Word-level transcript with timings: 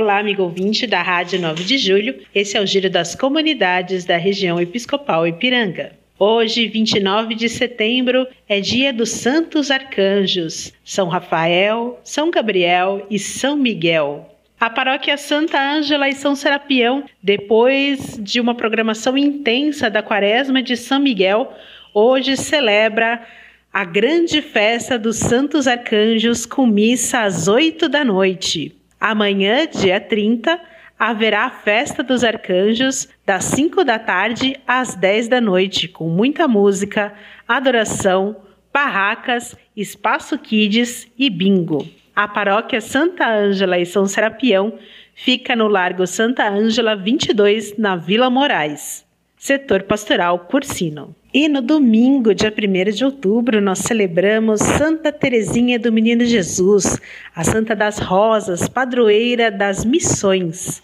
Olá, 0.00 0.20
amigo 0.20 0.44
ouvinte 0.44 0.86
da 0.86 1.02
Rádio 1.02 1.40
9 1.40 1.64
de 1.64 1.76
Julho. 1.76 2.20
Esse 2.32 2.56
é 2.56 2.60
o 2.60 2.66
Giro 2.66 2.88
das 2.88 3.16
Comunidades 3.16 4.04
da 4.04 4.16
região 4.16 4.60
Episcopal 4.60 5.26
Ipiranga. 5.26 5.90
Hoje, 6.16 6.68
29 6.68 7.34
de 7.34 7.48
setembro, 7.48 8.24
é 8.48 8.60
dia 8.60 8.92
dos 8.92 9.10
Santos 9.10 9.72
Arcanjos, 9.72 10.72
São 10.84 11.08
Rafael, 11.08 12.00
São 12.04 12.30
Gabriel 12.30 13.04
e 13.10 13.18
São 13.18 13.56
Miguel. 13.56 14.32
A 14.60 14.70
paróquia 14.70 15.16
Santa 15.16 15.60
Ângela 15.60 16.08
e 16.08 16.14
São 16.14 16.36
Serapião, 16.36 17.02
depois 17.20 18.16
de 18.22 18.40
uma 18.40 18.54
programação 18.54 19.18
intensa 19.18 19.90
da 19.90 20.00
Quaresma 20.00 20.62
de 20.62 20.76
São 20.76 21.00
Miguel, 21.00 21.52
hoje 21.92 22.36
celebra 22.36 23.20
a 23.72 23.84
grande 23.84 24.42
festa 24.42 24.96
dos 24.96 25.16
Santos 25.16 25.66
Arcanjos 25.66 26.46
com 26.46 26.68
missa 26.68 27.22
às 27.22 27.48
8 27.48 27.88
da 27.88 28.04
noite. 28.04 28.78
Amanhã, 29.00 29.66
dia 29.66 30.00
30, 30.00 30.60
haverá 30.98 31.44
a 31.44 31.50
festa 31.50 32.02
dos 32.02 32.24
arcanjos 32.24 33.08
das 33.24 33.44
5 33.44 33.84
da 33.84 33.98
tarde 33.98 34.56
às 34.66 34.94
10 34.94 35.28
da 35.28 35.40
noite, 35.40 35.86
com 35.86 36.08
muita 36.08 36.48
música, 36.48 37.12
adoração, 37.46 38.36
barracas, 38.72 39.56
espaço 39.76 40.36
kids 40.38 41.10
e 41.16 41.30
bingo. 41.30 41.86
A 42.14 42.26
paróquia 42.26 42.80
Santa 42.80 43.28
Ângela 43.28 43.78
e 43.78 43.86
São 43.86 44.06
Serapião 44.06 44.76
fica 45.14 45.54
no 45.54 45.68
Largo 45.68 46.06
Santa 46.06 46.48
Ângela 46.48 46.96
22, 46.96 47.78
na 47.78 47.94
Vila 47.94 48.28
Moraes. 48.28 49.07
Setor 49.38 49.84
Pastoral 49.84 50.36
Cursino. 50.40 51.14
E 51.32 51.48
no 51.48 51.62
domingo, 51.62 52.34
dia 52.34 52.52
1 52.52 52.90
de 52.90 53.04
outubro, 53.04 53.60
nós 53.60 53.78
celebramos 53.78 54.60
Santa 54.60 55.12
Teresinha 55.12 55.78
do 55.78 55.92
Menino 55.92 56.24
Jesus, 56.24 57.00
a 57.34 57.44
Santa 57.44 57.76
das 57.76 57.98
Rosas, 57.98 58.68
padroeira 58.68 59.48
das 59.48 59.84
missões. 59.84 60.82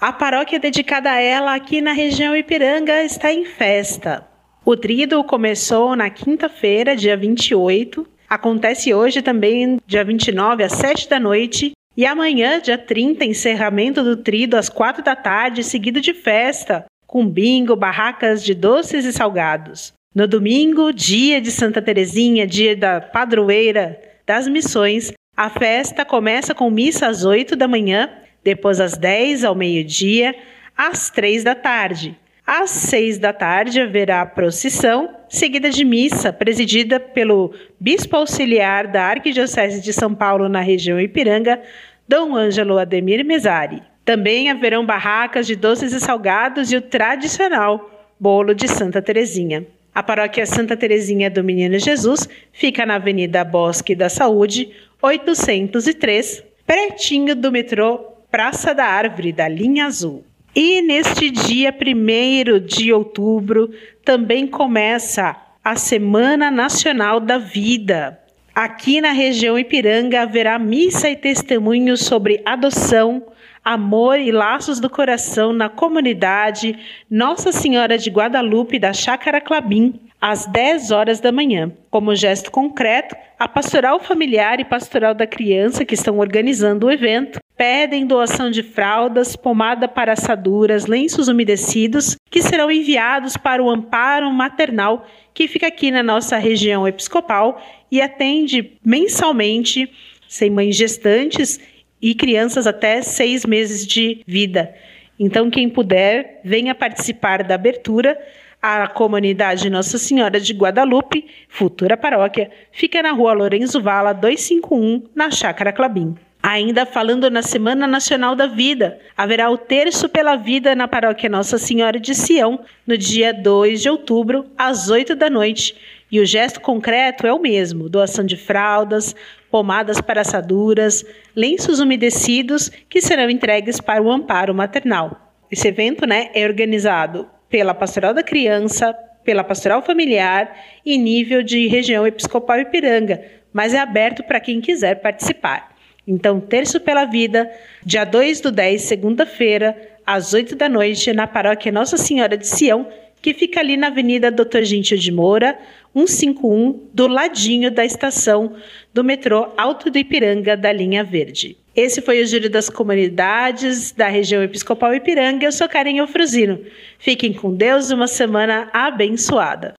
A 0.00 0.12
paróquia 0.12 0.60
dedicada 0.60 1.10
a 1.10 1.20
ela 1.20 1.54
aqui 1.54 1.80
na 1.80 1.92
região 1.92 2.36
Ipiranga 2.36 3.02
está 3.02 3.32
em 3.32 3.44
festa. 3.44 4.24
O 4.64 4.76
trido 4.76 5.24
começou 5.24 5.96
na 5.96 6.08
quinta-feira, 6.08 6.94
dia 6.94 7.16
28, 7.16 8.06
acontece 8.28 8.94
hoje 8.94 9.20
também, 9.20 9.78
dia 9.84 10.04
29, 10.04 10.62
às 10.62 10.72
7 10.72 11.08
da 11.08 11.18
noite, 11.18 11.72
e 11.96 12.06
amanhã, 12.06 12.60
dia 12.60 12.78
30, 12.78 13.24
encerramento 13.24 14.04
do 14.04 14.16
trido 14.16 14.56
às 14.56 14.68
4 14.68 15.02
da 15.02 15.16
tarde, 15.16 15.64
seguido 15.64 16.00
de 16.00 16.12
festa, 16.12 16.84
com 17.16 17.26
bingo, 17.26 17.74
barracas 17.74 18.44
de 18.44 18.52
doces 18.52 19.06
e 19.06 19.10
salgados. 19.10 19.94
No 20.14 20.28
domingo, 20.28 20.92
dia 20.92 21.40
de 21.40 21.50
Santa 21.50 21.80
Teresinha, 21.80 22.46
dia 22.46 22.76
da 22.76 23.00
padroeira 23.00 23.98
das 24.26 24.46
missões, 24.46 25.14
a 25.34 25.48
festa 25.48 26.04
começa 26.04 26.54
com 26.54 26.68
missa 26.68 27.06
às 27.06 27.24
8 27.24 27.56
da 27.56 27.66
manhã 27.66 28.10
depois 28.44 28.82
às 28.82 28.98
10 28.98 29.44
ao 29.44 29.54
meio-dia, 29.54 30.36
às 30.76 31.08
3 31.08 31.42
da 31.42 31.54
tarde. 31.54 32.14
Às 32.46 32.68
6 32.68 33.16
da 33.16 33.32
tarde 33.32 33.80
haverá 33.80 34.26
procissão, 34.26 35.08
seguida 35.26 35.70
de 35.70 35.86
missa, 35.86 36.34
presidida 36.34 37.00
pelo 37.00 37.54
bispo 37.80 38.14
auxiliar 38.14 38.88
da 38.88 39.04
Arquidiocese 39.04 39.80
de 39.80 39.94
São 39.94 40.14
Paulo 40.14 40.50
na 40.50 40.60
região 40.60 41.00
Ipiranga, 41.00 41.62
Dom 42.06 42.36
Ângelo 42.36 42.76
Ademir 42.76 43.24
Mesari. 43.24 43.82
Também 44.06 44.48
haverão 44.48 44.86
barracas 44.86 45.48
de 45.48 45.56
doces 45.56 45.92
e 45.92 45.98
salgados 45.98 46.70
e 46.70 46.76
o 46.76 46.80
tradicional 46.80 47.90
bolo 48.20 48.54
de 48.54 48.68
Santa 48.68 49.02
Terezinha. 49.02 49.66
A 49.92 50.00
paróquia 50.00 50.46
Santa 50.46 50.76
Terezinha 50.76 51.28
do 51.28 51.42
Menino 51.42 51.76
Jesus 51.76 52.28
fica 52.52 52.86
na 52.86 52.94
Avenida 52.94 53.44
Bosque 53.44 53.96
da 53.96 54.08
Saúde, 54.08 54.70
803, 55.02 56.44
pertinho 56.64 57.34
do 57.34 57.50
metrô 57.50 57.98
Praça 58.30 58.72
da 58.72 58.84
Árvore, 58.84 59.32
da 59.32 59.48
linha 59.48 59.86
azul. 59.86 60.24
E 60.54 60.82
neste 60.82 61.28
dia 61.28 61.74
1 61.74 62.64
de 62.64 62.92
outubro 62.92 63.70
também 64.04 64.46
começa 64.46 65.34
a 65.64 65.74
Semana 65.74 66.48
Nacional 66.48 67.18
da 67.18 67.38
Vida. 67.38 68.20
Aqui 68.56 69.02
na 69.02 69.12
região 69.12 69.58
Ipiranga 69.58 70.22
haverá 70.22 70.58
missa 70.58 71.10
e 71.10 71.14
testemunhos 71.14 72.00
sobre 72.00 72.40
adoção, 72.42 73.26
amor 73.62 74.18
e 74.18 74.32
laços 74.32 74.80
do 74.80 74.88
coração 74.88 75.52
na 75.52 75.68
comunidade 75.68 76.74
Nossa 77.10 77.52
Senhora 77.52 77.98
de 77.98 78.08
Guadalupe 78.08 78.78
da 78.78 78.94
Chácara 78.94 79.42
Clabim, 79.42 80.00
às 80.18 80.46
10 80.46 80.90
horas 80.90 81.20
da 81.20 81.30
manhã. 81.30 81.70
Como 81.90 82.14
gesto 82.14 82.50
concreto, 82.50 83.14
a 83.38 83.46
Pastoral 83.46 84.00
Familiar 84.00 84.58
e 84.58 84.64
Pastoral 84.64 85.12
da 85.12 85.26
Criança, 85.26 85.84
que 85.84 85.92
estão 85.92 86.16
organizando 86.16 86.86
o 86.86 86.90
evento, 86.90 87.38
pedem 87.56 88.06
doação 88.06 88.50
de 88.50 88.62
fraldas, 88.62 89.34
pomada 89.34 89.88
para 89.88 90.12
assaduras, 90.12 90.86
lenços 90.86 91.26
umedecidos, 91.28 92.16
que 92.30 92.42
serão 92.42 92.70
enviados 92.70 93.36
para 93.36 93.62
o 93.62 93.70
Amparo 93.70 94.30
Maternal, 94.30 95.06
que 95.32 95.48
fica 95.48 95.66
aqui 95.66 95.90
na 95.90 96.02
nossa 96.02 96.36
região 96.36 96.86
episcopal 96.86 97.60
e 97.90 98.00
atende 98.00 98.78
mensalmente 98.84 99.90
sem 100.28 100.50
mães 100.50 100.76
gestantes 100.76 101.58
e 102.00 102.14
crianças 102.14 102.66
até 102.66 103.00
seis 103.00 103.46
meses 103.46 103.86
de 103.86 104.22
vida. 104.26 104.74
Então, 105.18 105.50
quem 105.50 105.68
puder, 105.68 106.40
venha 106.44 106.74
participar 106.74 107.42
da 107.42 107.54
abertura. 107.54 108.18
A 108.60 108.88
comunidade 108.88 109.70
Nossa 109.70 109.96
Senhora 109.96 110.40
de 110.40 110.52
Guadalupe, 110.52 111.26
futura 111.48 111.96
paróquia, 111.96 112.50
fica 112.72 113.02
na 113.02 113.12
rua 113.12 113.32
Lourenço 113.32 113.80
Vala 113.80 114.12
251, 114.12 115.04
na 115.14 115.30
Chácara 115.30 115.72
Clabim. 115.72 116.16
Ainda 116.48 116.86
falando 116.86 117.28
na 117.28 117.42
Semana 117.42 117.88
Nacional 117.88 118.36
da 118.36 118.46
Vida, 118.46 119.00
haverá 119.16 119.50
o 119.50 119.58
Terço 119.58 120.08
pela 120.08 120.36
Vida 120.36 120.76
na 120.76 120.86
Paróquia 120.86 121.28
Nossa 121.28 121.58
Senhora 121.58 121.98
de 121.98 122.14
Sião, 122.14 122.60
no 122.86 122.96
dia 122.96 123.34
2 123.34 123.82
de 123.82 123.90
outubro, 123.90 124.46
às 124.56 124.88
8 124.88 125.16
da 125.16 125.28
noite. 125.28 125.74
E 126.08 126.20
o 126.20 126.24
gesto 126.24 126.60
concreto 126.60 127.26
é 127.26 127.32
o 127.32 127.40
mesmo: 127.40 127.88
doação 127.88 128.24
de 128.24 128.36
fraldas, 128.36 129.12
pomadas 129.50 130.00
para 130.00 130.20
assaduras, 130.20 131.04
lenços 131.34 131.80
umedecidos 131.80 132.70
que 132.88 133.00
serão 133.00 133.28
entregues 133.28 133.80
para 133.80 134.00
o 134.00 134.08
amparo 134.08 134.54
maternal. 134.54 135.34
Esse 135.50 135.66
evento 135.66 136.06
né, 136.06 136.30
é 136.32 136.46
organizado 136.46 137.28
pela 137.50 137.74
Pastoral 137.74 138.14
da 138.14 138.22
Criança, 138.22 138.94
pela 139.24 139.42
Pastoral 139.42 139.82
Familiar 139.82 140.56
e 140.84 140.96
nível 140.96 141.42
de 141.42 141.66
região 141.66 142.06
episcopal 142.06 142.60
Ipiranga, 142.60 143.20
mas 143.52 143.74
é 143.74 143.80
aberto 143.80 144.22
para 144.22 144.38
quem 144.38 144.60
quiser 144.60 145.00
participar. 145.00 145.74
Então, 146.06 146.40
Terço 146.40 146.80
pela 146.80 147.04
Vida, 147.04 147.50
dia 147.84 148.04
2 148.04 148.40
do 148.40 148.52
10, 148.52 148.82
segunda-feira, 148.82 149.76
às 150.06 150.32
8 150.32 150.54
da 150.54 150.68
noite, 150.68 151.12
na 151.12 151.26
paróquia 151.26 151.72
Nossa 151.72 151.96
Senhora 151.96 152.36
de 152.36 152.46
Sião, 152.46 152.86
que 153.20 153.34
fica 153.34 153.58
ali 153.58 153.76
na 153.76 153.88
Avenida 153.88 154.30
Doutor 154.30 154.62
Gentil 154.62 154.96
de 154.96 155.10
Moura, 155.10 155.58
151, 155.92 156.88
do 156.94 157.08
ladinho 157.08 157.72
da 157.72 157.84
estação 157.84 158.54
do 158.94 159.02
metrô 159.02 159.48
Alto 159.56 159.90
do 159.90 159.98
Ipiranga, 159.98 160.56
da 160.56 160.70
linha 160.70 161.02
verde. 161.02 161.56
Esse 161.74 162.00
foi 162.00 162.22
o 162.22 162.26
Giro 162.26 162.48
das 162.48 162.70
Comunidades 162.70 163.90
da 163.90 164.06
região 164.06 164.42
Episcopal 164.42 164.94
Ipiranga. 164.94 165.44
Eu 165.44 165.52
sou 165.52 165.68
Karen 165.68 165.96
Eufrosino. 165.96 166.60
Fiquem 166.98 167.32
com 167.32 167.52
Deus 167.52 167.90
uma 167.90 168.06
semana 168.06 168.70
abençoada. 168.72 169.74